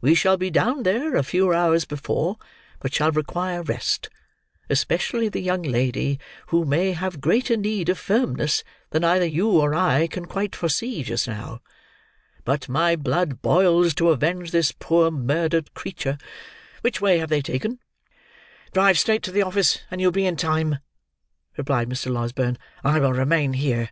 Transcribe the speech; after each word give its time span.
We 0.00 0.14
shall 0.14 0.36
be 0.36 0.50
down 0.50 0.84
there, 0.84 1.16
a 1.16 1.24
few 1.24 1.52
hours 1.52 1.84
before, 1.84 2.36
but 2.78 2.94
shall 2.94 3.10
require 3.10 3.60
rest: 3.60 4.08
especially 4.70 5.28
the 5.28 5.40
young 5.42 5.62
lady, 5.64 6.20
who 6.50 6.64
may 6.64 6.92
have 6.92 7.20
greater 7.20 7.56
need 7.56 7.88
of 7.88 7.98
firmness 7.98 8.62
than 8.90 9.02
either 9.02 9.24
you 9.24 9.50
or 9.50 9.74
I 9.74 10.06
can 10.06 10.26
quite 10.26 10.54
foresee 10.54 11.02
just 11.02 11.26
now. 11.26 11.60
But 12.44 12.68
my 12.68 12.94
blood 12.94 13.42
boils 13.42 13.94
to 13.96 14.10
avenge 14.10 14.52
this 14.52 14.70
poor 14.70 15.10
murdered 15.10 15.74
creature. 15.74 16.18
Which 16.82 17.00
way 17.00 17.18
have 17.18 17.28
they 17.28 17.42
taken?" 17.42 17.80
"Drive 18.72 18.96
straight 19.00 19.24
to 19.24 19.32
the 19.32 19.42
office 19.42 19.80
and 19.90 20.00
you 20.00 20.06
will 20.06 20.12
be 20.12 20.24
in 20.24 20.36
time," 20.36 20.78
replied 21.56 21.88
Mr. 21.88 22.12
Losberne. 22.12 22.58
"I 22.84 23.00
will 23.00 23.12
remain 23.12 23.54
here." 23.54 23.90